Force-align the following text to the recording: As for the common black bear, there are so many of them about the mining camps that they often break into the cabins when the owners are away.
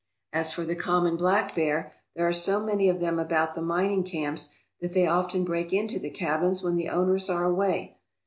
As 0.33 0.51
for 0.51 0.63
the 0.65 0.75
common 0.75 1.15
black 1.15 1.53
bear, 1.53 1.91
there 2.15 2.27
are 2.27 2.33
so 2.33 2.59
many 2.59 2.89
of 2.89 2.99
them 2.99 3.19
about 3.19 3.53
the 3.53 3.61
mining 3.61 4.01
camps 4.03 4.49
that 4.79 4.93
they 4.93 5.05
often 5.05 5.45
break 5.45 5.71
into 5.73 5.99
the 5.99 6.09
cabins 6.09 6.63
when 6.63 6.75
the 6.75 6.89
owners 6.89 7.29
are 7.29 7.45
away. 7.45 7.97